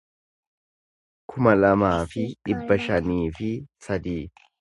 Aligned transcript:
kuma 1.33 1.53
lamaa 1.59 1.99
fi 2.13 2.23
dhibba 2.49 2.79
shanii 2.87 3.21
fi 3.37 3.51
sadii 3.89 4.25